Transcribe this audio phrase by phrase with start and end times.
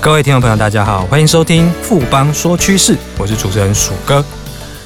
[0.00, 4.24] 各位听众朋友，大家好，欢迎收听富邦说趋势，我是主持人鼠哥。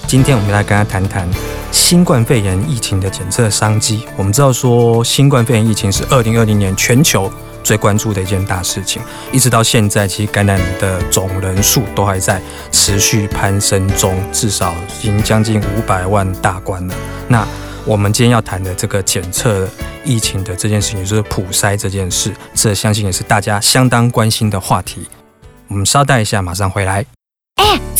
[0.06, 1.28] 今天我们来跟大家谈谈
[1.70, 4.06] 新冠肺炎疫情的检测商机。
[4.16, 7.30] 我们知道说，新冠肺炎疫情是二零二零年全球
[7.62, 12.40] 最关注的一件大事情，一直到现在，其实感染的总人数都还在
[12.72, 16.94] 持续攀升中，至少已经将近五百万大关了。
[17.28, 17.46] 那
[17.84, 19.68] 我们今天要谈的这个检测
[20.04, 25.08] 疫情的这件事情，就是普筛这件事，这相信也是大家相当关心的话题。
[25.66, 27.04] 我们稍待一下，马上回来。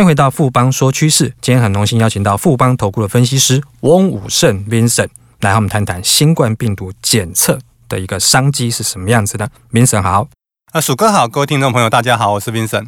[0.00, 5.08] 欢迎回到富邦说趋势，今天很荣幸邀请到富邦投顾的分析师翁武胜 Vincent
[5.40, 9.50] 来和我们谈谈新冠病毒检测的一个商机是什么样子的。
[9.70, 10.26] Vincent 好，
[10.72, 12.86] 啊，鼠哥好，各位听众朋友大家好，我是 Vincent。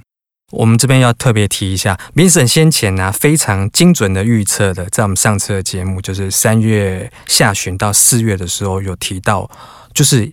[0.53, 9.51] 我们这边要特别提一下，Vincent 先前呢、啊、非常精准的预测的，在我们上次的节目，就是三月下旬到四月的时候有提到，
[9.93, 10.33] 就是。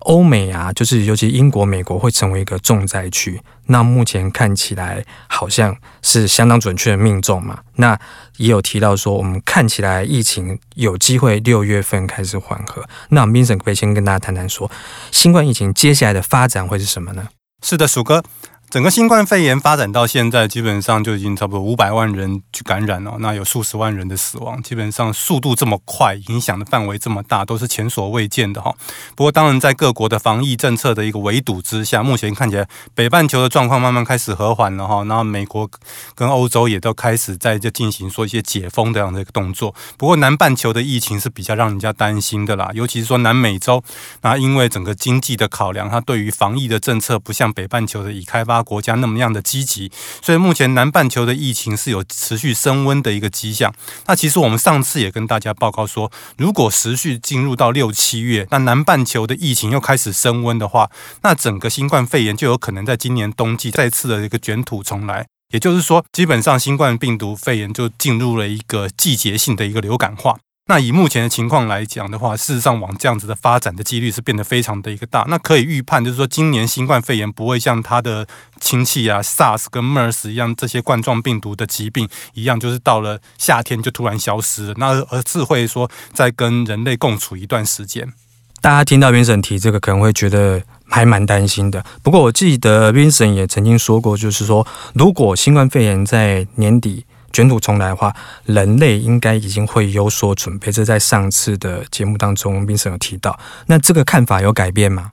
[0.00, 3.40] 欧美啊，就是尤其英国、美国会成为一个重灾区。
[3.66, 7.60] 那目前看起来好像是相当准确的命中嘛。
[7.76, 7.98] 那
[8.36, 12.84] 也有提到说，我们看起来疫情有机会六月份开始缓和。
[13.10, 14.70] 那 Vincent 可以先跟大家谈谈说，
[15.10, 17.28] 新冠疫情接下来的发展会是什么呢？
[17.62, 18.22] 是的，鼠哥。
[18.70, 28.74] 整个新冠肺炎发展到现在，基本上就已经差不多五百万人去感染了，那有数十万人的死亡，基本上速度这么快，影响的范围这么大，都是前所未见的哈。
[29.16, 35.02] 不过，当然在各国的防疫政策的一个围堵之下，目前看起来北半球的状况慢慢开始和缓了哈。
[35.04, 35.66] 然后美国
[36.14, 39.74] 跟欧洲也都开始在这进行说一些解封这样的一个动作。
[39.96, 43.82] 不过，南半球的疫情是比较让人家担心的啦，尤其是说南美洲，
[44.20, 49.90] 那因为整个经济的考量，它对于防疫的政策不像北半球的已开发国家那么样的积极，
[50.22, 53.72] 所以目前南半球的疫情是有持续升温的一个迹象。
[54.06, 60.90] 那其实我们上次也跟大家报告说，如果持续进入到六七月，那南半球的疫情又开始升温的话，
[61.22, 65.26] 那整个新冠肺炎就有可能在今年冬季再次的一个卷土重来。
[65.50, 70.36] 也就是说，基本上新冠病毒肺炎就进入了一个季节性的一个流感化。
[70.70, 75.24] 那以目前的情况来讲的话，事实上往这样子的发展的几率是变得非常的一个大。
[75.26, 78.26] 那可以预判，就是说今年新冠肺炎不会像它的
[78.60, 84.74] 亲戚啊，SARS 跟 MERS 一样，这些冠状病毒的疾病一样，就是到了夏天就突然消失了。
[84.76, 88.12] 那而是会说在跟人类共处一段时间。
[88.60, 91.82] 大家听到 Vincent 提这个，可能会觉得还蛮担心的。
[92.02, 97.06] 不过我记得 Vincent 也曾经说过，就是说如果新冠肺炎在年底。
[97.32, 100.72] 卷土重来的话，人类应该已经会有所准备。
[100.72, 103.38] 这在上次的节目当中冰生有提到。
[103.66, 105.12] 那这个看法有改变吗？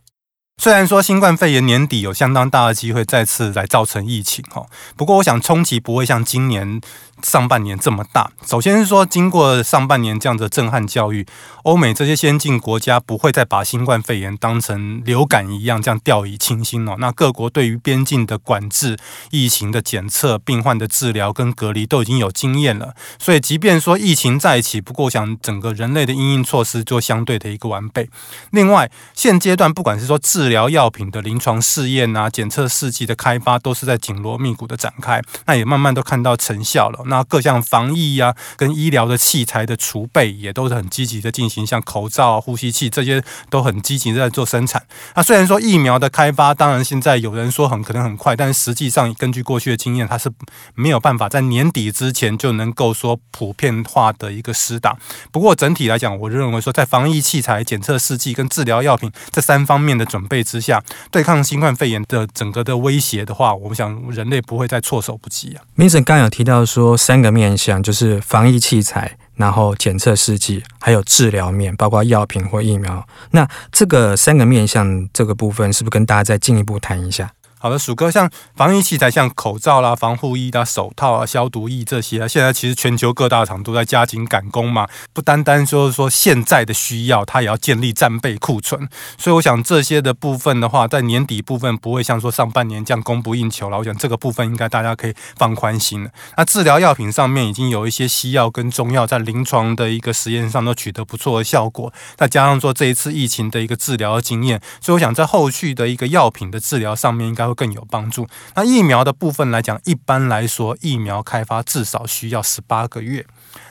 [0.62, 4.66] 虽然说新冠肺炎年底有相当大的机会再次来造成疫情哈，
[4.96, 6.82] 不过我想冲击不会像今年。
[7.26, 11.26] 上半年这么大，首先是说，经过上半年这样的震撼教育，
[11.64, 16.96] 欧美这些先进国家不会再把新冠肺炎当成流感一样这样掉以轻心哦。
[17.00, 18.96] 那各国对于边境的管制、
[19.32, 28.08] 疫情的检测、病患的治疗跟隔离都已经有经验了，所以即便说疫情再起，不过想整个人类的应应措施做相对的一个完备。
[28.52, 37.00] 另外，现阶段不管是说治疗药品的临床试验啊、检测试剂的开发，都是在紧锣密鼓的展开，那也慢慢都看到成效了。
[37.08, 44.84] 那啊各项防疫呀、跟医疗的器材的储备也都是很积极的进行，像口罩、呼吸器这些都很积极在做生产。
[45.16, 50.30] 那虽然说疫苗的开发，当然现在有人说很可能很快，但是实际上根据过去的经验，它是
[50.74, 54.98] 没有办法在年底之前就能够说普遍化的一个施打。
[55.32, 65.64] 不过整体来讲，我认为说在防疫器材、检测试剂跟治疗药品这三方面的准备之下，对抗新冠肺炎的整个的威胁的话，我们想人类不会再措手不及啊。
[65.78, 66.95] Vincent 刚有提到说。
[66.96, 73.06] 三个面向就是防疫器材，然后检测试剂，还有治疗面，包括药品或疫苗。
[73.32, 77.32] 那这个三个面向这个部分，是不是跟大家再进一步谈一下？
[77.66, 84.88] 好的，鼠哥，像防疫器材，像口罩啦、防护衣啦、手套啊、消毒液这些啊，现在其实全球各大厂都在加紧赶工嘛。
[85.14, 88.88] 不单单说说现在的需要，它也要建立战备库存。
[89.18, 93.80] 所以我想这些的部分的话，在年底部分不会像说上半年这样供不应求了。
[93.80, 96.12] 我想这个部分应该大家可以放宽心了。
[96.38, 101.92] 那治疗药品上面已经有一些西药跟中药在临床的一个实验上都取得不错的效果。
[102.16, 107.55] 再加上说这一次疫情的一个治疗经验，所以我想在后续的一个药品的治疗上面应该会。
[107.56, 108.28] 更有帮助。
[108.54, 113.26] 那疫苗的部分来讲，一般来说，疫苗开发至少需要十八个月。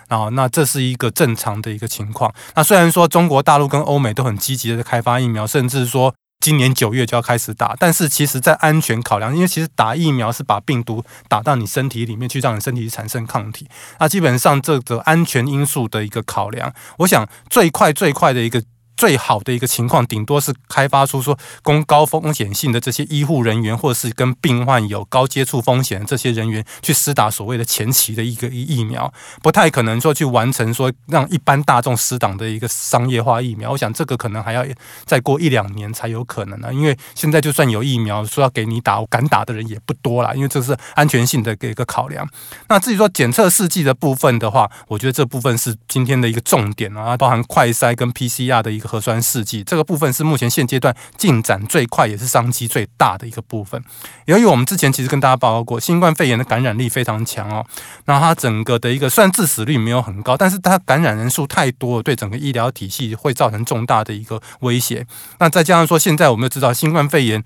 [0.08, 2.32] 啊，那这是一个正常的一个情况。
[2.54, 13.66] 那虽然说中国大陆跟欧美都很积极的在开发疫苗，甚至说今年九月就要开始打，但是其实在安全考量，因为其实打疫苗是把病毒打到你身体里面去，让你身体产生抗体。
[13.98, 18.62] 那基本上这个安全因素的一个考量，我想最快最快的一个。
[18.96, 29.12] 最好的一个情况，顶多是开发出说供高风险性的这些医护人员，或者是跟病患有高接触风险的这些人员去施打所谓的前期的一个疫苗，
[29.42, 33.72] 不太可能说去完成说让一般大众施打的一个商业化疫苗。
[33.72, 34.64] 我想这个可能还要
[35.04, 42.28] 再过一两年才有可能呢，因为现在就算有疫苗说要给你打，敢打的人也不多了，因为这是安全性的一个考量。
[42.68, 48.83] 那至于说检测试剂的部分的话，我觉得这部分是今天的一个重点啊，包含快筛跟 PCR 的一个。
[48.88, 53.82] 核酸试剂这个部分是目前现阶段进展最快，也是商机最大的一个部分。
[54.26, 57.64] 由于我们之前其实跟大家报告过，新冠肺炎的感染力非常强哦，
[58.06, 65.06] 那它整个的一个虽然致死率没有很高，但是它感染人数太多，对整个医疗体系会造成重大的一个威胁。
[65.38, 67.42] 那再加上说，现在我们又知道新冠肺炎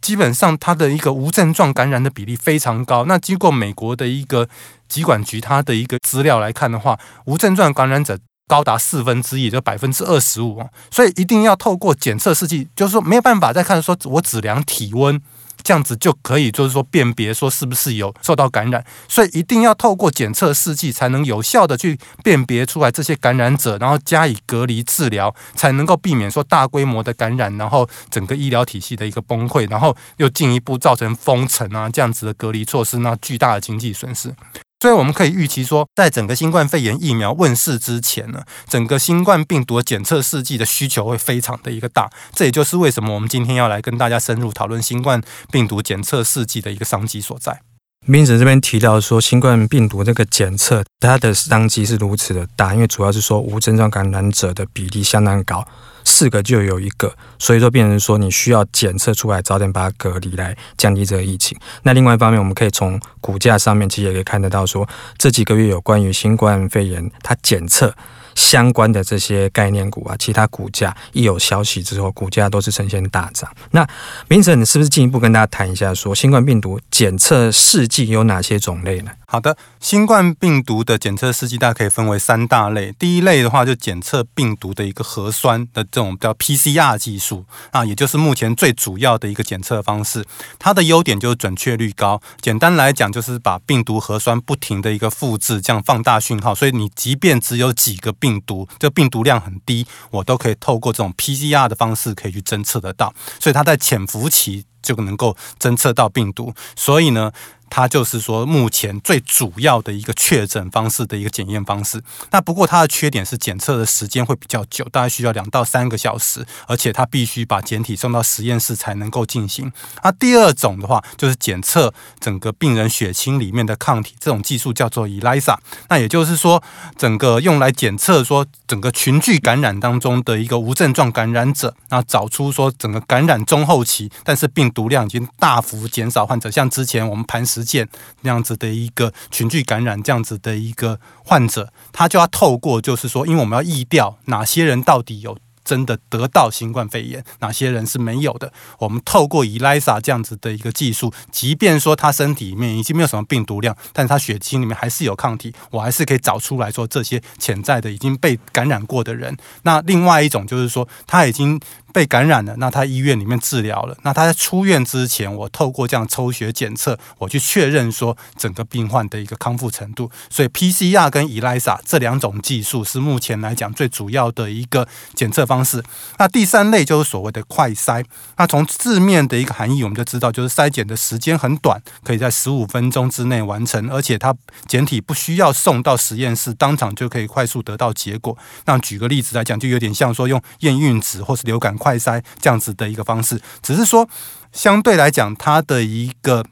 [0.00, 3.04] 基本上它的一个无症状感染的比例非常高。
[3.06, 4.48] 那经过美国的一个
[4.88, 8.18] 疾管局它的一个资料来看的话，无症状感染者。
[8.52, 15.18] 高达四分之一，就百分之二十五，所以一定要透过检测试剂，就是说没有办法再看说我只量体温，
[15.62, 34.34] 这样子就可以，就是说辨别说是不是有受到感染，所以一定要透过检测试剂才能有效的去辨别出来这些感染者，然后加以隔离治疗，才能够避免说大规模的感染，然后整个医疗体系的一个崩溃，然后又进一步造成封城啊这样子的隔离措施，那巨大的经济损失。
[34.82, 42.10] 所以我们可以预期说，在整个新冠肺炎疫苗问世之前呢，整个新冠病毒的检测试剂的需求会非常的一个大。
[42.34, 47.60] 这也就是为什么我们今天要来跟大家深入讨论新冠病毒检测试剂的一个商机所在。
[48.04, 55.64] 明哲这边提到说，新冠病毒这个检测它的商机是如此的大，因为主要是说无症状感染者的比例相当高。
[56.04, 61.56] 四个就有一个，所以说变成说你需要检测出来，早点把它隔离来降低这个疫情。
[61.84, 67.94] 那另外一方面，我们可以从股价上面其实也可以看得到，说这几个月有关于新冠肺炎它检测
[68.34, 73.50] 相关的这些概念股啊，其他股价一有消息之后，股价都是呈现大涨。
[73.70, 73.86] 那
[74.28, 79.10] 明哲，你是不是进一步跟大家谈一下，说新冠病毒检测试剂有哪些种类呢？
[79.32, 82.92] 好的，新冠病毒的检测试剂大家可以分为三大类。
[82.98, 90.22] 第一类的话，就检测病毒的一个核酸的这种叫 PCR 技术啊，也就是目前最主要的一个检测方式。
[90.58, 92.20] 它的优点就是准确率高。
[92.42, 96.54] 简单来讲，就是把病毒核酸不停的一个复制，这样放大讯号。
[96.54, 103.14] 所以你即便只有几个病毒，这病毒量很低，我都可以透过这种 PCR 的方式可以去侦测得到。
[103.40, 106.52] 所以它在潜伏期就能够侦测到病毒。
[106.76, 107.32] 所以呢，
[107.74, 112.02] 它就是说，目前最主要的一个确诊方式的一个检验方式。
[112.30, 119.72] 那不过它的缺点是检测的时间会比较久，大概需要两到三个小时，而且它必须把检体送到实验室才能够进行。
[120.04, 125.56] 那第二种的话，就是检测整个病人血清里面的抗体，这种技术叫做 ELISA。
[125.88, 126.62] 那也就是说，
[126.98, 137.88] 整个用来检测说整个群聚感染当中的一个无症状感染者，然后找出说整个感染中后期，但是病毒量已经大幅减少患者，像之前我们磐石件
[138.22, 145.38] 那样子的一个群聚感染，这样子的一个患者，他就要透过，就是说，因为我们要疫调哪些人到底有。
[145.64, 148.52] 真的得到新冠肺炎，哪些人是没有的？
[148.80, 159.36] 我们透过 ELISA 这样子的一个技术，即便说他身体里面已经没有什么病毒量，但是他血清里面还是有抗体，我还是可以找出来说这些潜在的已经被感染过的人。
[159.62, 161.60] 那另外一种就是说，他已经。
[161.92, 170.10] 被感染了，那他医院里面治疗了，那他在出院之前，我透过这样抽血检测，我去确认说整个病患的一个康复程度。
[170.30, 175.84] 所以 PCR 跟 ELISA 这两种技术是目前来讲最主要的一个检测方式。
[176.18, 178.04] 那第三类就是所谓的快筛。
[178.38, 184.34] 那从字面的一个含义，我们就知道，就是筛检的时间很短，可以在十五分钟之内完成，而且它
[184.66, 188.36] 检体不需要送到实验室，当场就可以快速得到结果。
[188.64, 191.76] 那举个例子来讲，就有点像说用验孕纸或是流感。
[191.82, 194.08] 快筛这样子的一个方式，只是说
[194.52, 196.44] 相对来讲，它的一个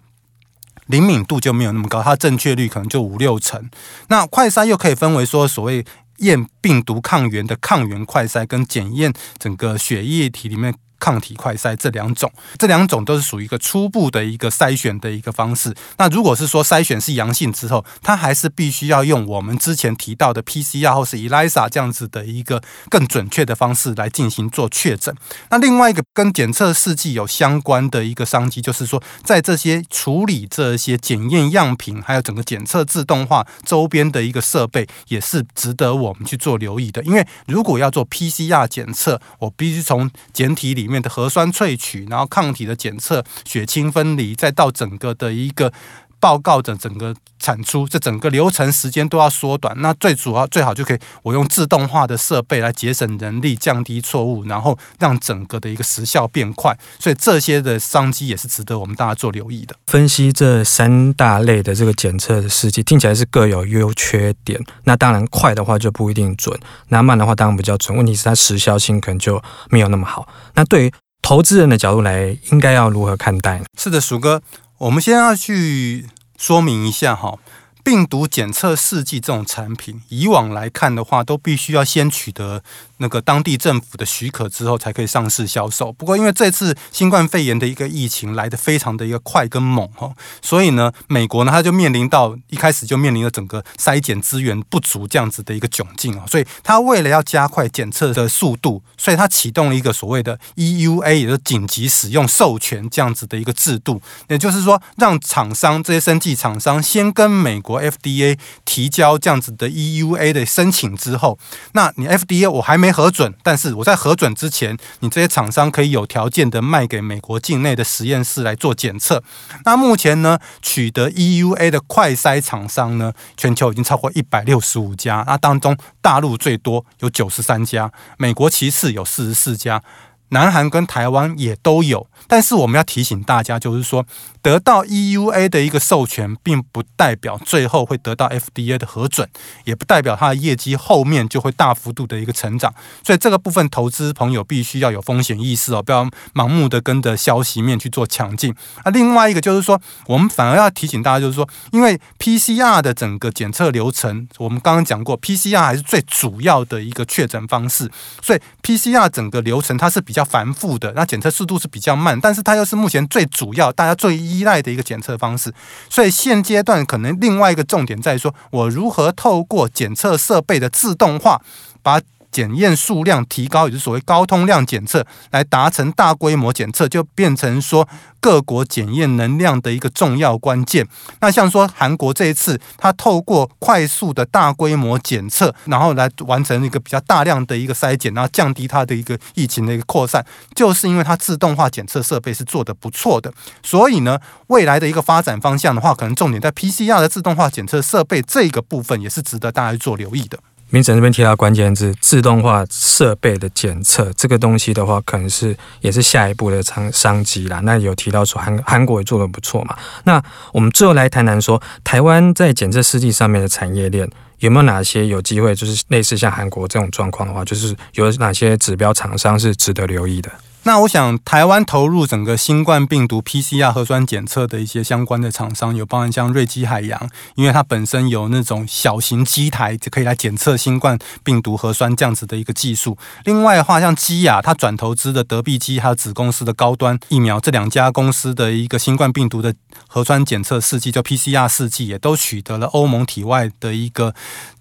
[0.87, 3.71] 灵敏度就没有那么高，它正确率可能就五六成。
[4.09, 5.85] 那快筛又可以分为说所谓
[6.17, 15.75] 验病毒抗原的抗原快筛，跟检验整个血液体里面抗体快筛这两种，这两种都是属于一个初步的一个筛选的一个方式。
[15.97, 25.15] 那如果是说筛选是阳性之后，它还是必须要用我们之前提到的 PCR 或是 ELISA 这样子的一个更准确的方式来进行做确诊。
[25.49, 37.03] 那另外一个跟检测试剂有相关的一个商机，就是说在这些处理这些检验样品，还有整个检测自动化周边的一个设备，也是值得我们去做留意的。
[37.05, 45.73] 因为如果要做 PCR 检测，我必须从检体里面的核酸萃取，然后抗体的检测、血清分离，再到整个的一个。
[46.21, 49.75] 报告的整个产出，这整个流程时间都要缩短。
[49.81, 56.79] 那最主要最好就可以，我用自动化的设备来节省人力，降低错误，然后让整个的一个时效变快。
[56.99, 59.75] 所以这些的商机也是值得我们大家做留意的。
[59.87, 64.61] 分析这三大类的这个检测的试剂，听起来是各有优缺点。
[64.85, 66.55] 那当然快的话就不一定准，
[66.89, 67.97] 那慢的话当然比较准。
[67.97, 70.29] 问题是它时效性可能就没有那么好。
[70.55, 73.65] 那对于投资人的角度来，应该要如何看待呢？
[73.79, 74.43] 是的，鼠哥。
[74.81, 76.09] 我们先要去
[76.39, 77.39] 说明一下哈。
[77.85, 82.63] 病毒检测试剂这种产品，以往来看的话，都必须要先取得
[83.01, 85.93] 那个当地政府的许可之后，才可以上市销售。
[85.93, 96.25] 不过，因为这次新冠肺炎的一个疫情来得非常的一个快跟猛哈，所以呢，美国呢，它就面临到一开始就面临了整个筛检资源不足这样子的一个窘境啊。
[96.27, 107.61] 所以，它为了要加快检测的速度，所以它启动了一个所谓的 EUA，也就是紧急使用授权这样子的一个制度，也就是说，让厂商这些生技厂商先跟美。
[107.61, 111.39] 国 FDA 提交这样子的 EUA 的申请之后，
[111.73, 119.23] 那你 FDA 我还没核准，但是我在核准之前，你这些厂商可以有条件的卖给美国境内的实验室来做检测。
[119.65, 129.83] 那目前呢，取得 EUA 的快筛厂商呢，全球已经超过一百六十五家，那当中大陆最多有九十三家，美国其次有四十四家。
[130.31, 134.07] 南韩跟台湾也都有，但是我们要提醒大家，就是说
[134.41, 139.29] 得到 EUA 的一个授权，并不代表最后会得到 FDA 的核准，
[139.65, 142.73] 也不代表它的业绩后面就会大幅度的一个成长。
[143.05, 148.55] 所以这个部分，投资朋友必须要有风险意识哦，不要盲目的跟着消息面去做抢进。
[148.85, 157.91] 啊，另外一个就是说，我们反而要提醒大家，就是说，因为 PCR 的整个检测流程，我们刚刚讲过，PCR 还是最主要的一个确诊方式，
[158.23, 160.20] 所以 PCR 整个流程它是比较。
[160.25, 165.53] 繁复的，那检测速度是比较慢，但是它又是目前最主要、大家最依赖的一个检测方式，
[165.89, 171.41] 所以现阶段可能另外一个重点在于说，我如何透过检测设备的自动化，
[171.83, 172.01] 把
[172.31, 177.89] 检验数量提高，也就是所谓高通量检测，来达成大规模检测，就变成说
[178.21, 180.87] 各国检验能量的一个重要关键。
[181.21, 193.33] 那像说韩国这一次，它透过快速的大规模检测，然后来完成一个比较大量的一个筛检，然后降低它的一个疫情的一个扩散，就是因为它自动化检测设备是做得不错的。
[193.63, 194.19] 所以呢，
[194.49, 200.39] 未来的一个发展方向的话，可能重点在 PCR 的自动化检测设备这个部分，也是值得大家去做留意的。
[200.73, 207.61] 明哲这边提到关键字，自动化设备的检测这个东西的话，可能是也是下一步的商商机啦。
[207.65, 209.77] 那有提到说韩韩国也做的不错嘛。
[210.05, 210.23] 那
[210.53, 214.09] 我们最后来谈谈说，台湾在检测试剂上面的产业链
[214.39, 220.31] 有没有哪些有机会，就是类似像韩国这种状况的话，就是有哪些指标厂商是值得留意的？
[220.65, 232.99] 那我想，台湾投入整个新冠病毒 PCR 核酸检测的一些相关的厂商，有包含像瑞基海洋，因为它本身有那种小型机台，就可以来检测新冠病毒核酸这样子的一个技术。
[233.25, 239.55] 另外的话，像基亚，它转投资的德必基还有子公司的高端疫苗这两家公司的一个新冠病毒的
[239.89, 244.15] 核酸检测试剂，叫 PCR 试剂，也都取得了欧盟体外的一个。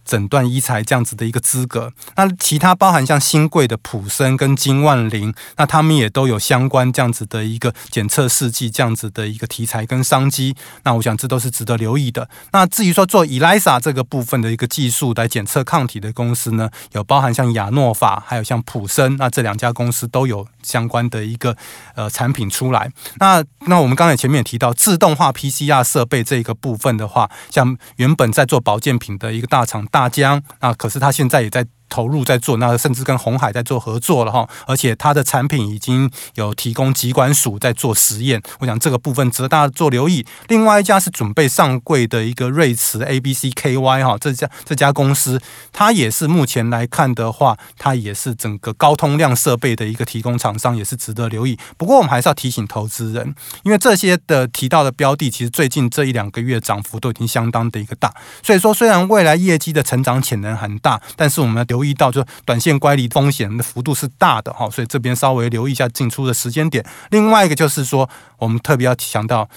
[0.10, 12.28] 诊断医材这样子的一个资格，那其他包含像新贵的普森跟金万林，那他们也都有相关这样子的一个检测试剂这样子的一个题材跟商机，那我想这都是值得留意的。
[12.52, 21.56] 那至于说做 ELISA 这个部分的一个技术来检测抗体的公司呢，有包含像亚诺法，还有像普森，那这两家公司都有相关的一个
[21.96, 22.92] 呃产品出来。
[23.20, 30.10] 那那我们刚才前面也提到自动化 PCR 设备这个部分的话，像原本在做保健品的一个大厂大。
[30.10, 31.66] 疆那，可是它现在也在。
[31.90, 40.26] 投入在做，那甚至跟红海在做合作了哈，而且它的产品已经有提供疾管署在做实验，我想这个部分值得大家做留意。
[40.48, 45.42] 另外一家是准备上柜的一个瑞驰 A B C K Y 哈，这家这家公司，
[45.74, 51.58] 它也是目前来看的话，它也是整个高通量设备的一个提供厂商，也是值得留意。
[51.76, 61.79] 不过我们还是要提醒投资人，因为这些的提到的标的，其实最近这一两个月涨幅都已经相当的一个大，所以说虽然未来业绩的成长潜能很大，但是我们要留。
[61.80, 66.86] 留意到，就短线乖离风险的幅度是大的哈，所以这边稍微留意一下进出的时间点。
[67.10, 69.50] 另外一个就是说，我们特别要强调。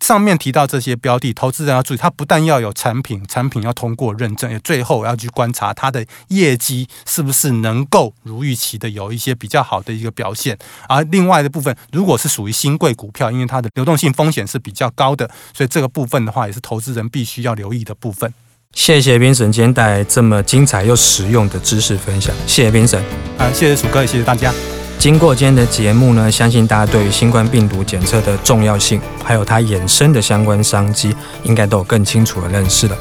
[0.00, 10.58] 上面提到这些标的，投资人要注意，它不但要有产品，产品要通过认证，也最后要去观察它的业绩是不是能够如预期的有一些比较好的一个表现。
[10.88, 18.34] 而另外的部分，如果是属于新贵股票，因为它的流动性风险是比较高的，所以这个部分的话，也是投资人必须要留意的部分。
[18.74, 23.02] 谢谢 Vincent 今天带来这么精彩又实用的知识分享，谢谢 Vincent，
[23.38, 24.52] 啊，谢谢鼠哥，也谢谢大家。
[24.98, 32.96] 经过今天的节目呢，相信大家对于新冠病毒检测的重要性，还有它衍生的相关商机，应该都有更清楚的认识了。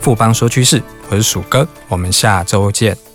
[0.00, 3.09] 富邦说趋势，我是鼠哥，我们下周见。